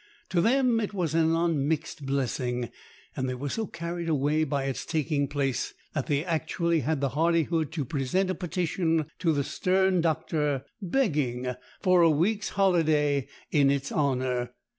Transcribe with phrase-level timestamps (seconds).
[0.29, 2.71] To them it was an unmixed blessing,
[3.15, 7.09] and they were so carried away by its taking place that they actually had the
[7.09, 13.69] hardihood to present a petition to the stern doctor begging for a week's holiday in
[13.69, 14.55] its honour.